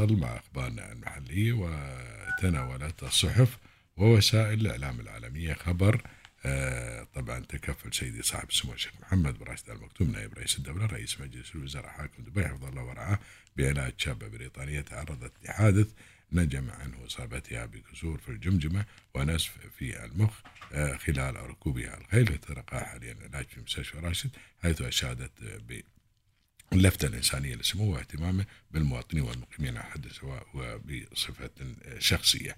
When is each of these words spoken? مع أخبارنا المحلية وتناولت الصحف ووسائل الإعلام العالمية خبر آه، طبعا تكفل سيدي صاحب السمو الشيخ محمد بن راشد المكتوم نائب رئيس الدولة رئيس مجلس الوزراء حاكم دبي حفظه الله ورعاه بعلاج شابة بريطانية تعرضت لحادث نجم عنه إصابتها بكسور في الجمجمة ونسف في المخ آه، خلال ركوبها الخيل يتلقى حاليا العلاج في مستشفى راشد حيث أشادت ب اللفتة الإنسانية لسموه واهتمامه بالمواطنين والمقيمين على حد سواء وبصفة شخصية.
مع 0.00 0.36
أخبارنا 0.36 0.92
المحلية 0.92 1.52
وتناولت 1.52 3.02
الصحف 3.02 3.58
ووسائل 3.96 4.60
الإعلام 4.60 5.00
العالمية 5.00 5.54
خبر 5.54 6.02
آه، 6.46 7.06
طبعا 7.14 7.38
تكفل 7.40 7.94
سيدي 7.94 8.22
صاحب 8.22 8.48
السمو 8.48 8.72
الشيخ 8.72 8.92
محمد 9.00 9.38
بن 9.38 9.44
راشد 9.44 9.70
المكتوم 9.70 10.10
نائب 10.10 10.34
رئيس 10.34 10.58
الدولة 10.58 10.86
رئيس 10.86 11.20
مجلس 11.20 11.54
الوزراء 11.54 11.88
حاكم 11.88 12.22
دبي 12.22 12.48
حفظه 12.48 12.68
الله 12.68 12.82
ورعاه 12.82 13.18
بعلاج 13.56 13.92
شابة 13.98 14.28
بريطانية 14.28 14.80
تعرضت 14.80 15.32
لحادث 15.44 15.88
نجم 16.32 16.70
عنه 16.70 17.06
إصابتها 17.06 17.66
بكسور 17.66 18.18
في 18.18 18.28
الجمجمة 18.28 18.84
ونسف 19.14 19.52
في 19.78 20.04
المخ 20.04 20.40
آه، 20.72 20.96
خلال 20.96 21.36
ركوبها 21.36 21.98
الخيل 21.98 22.32
يتلقى 22.32 22.84
حاليا 22.86 23.12
العلاج 23.12 23.46
في 23.46 23.60
مستشفى 23.60 23.98
راشد 23.98 24.30
حيث 24.62 24.82
أشادت 24.82 25.32
ب 25.42 25.80
اللفتة 26.76 27.06
الإنسانية 27.06 27.54
لسموه 27.54 27.94
واهتمامه 27.94 28.44
بالمواطنين 28.70 29.22
والمقيمين 29.24 29.76
على 29.76 29.86
حد 29.86 30.06
سواء 30.20 30.46
وبصفة 30.54 31.50
شخصية. 31.98 32.56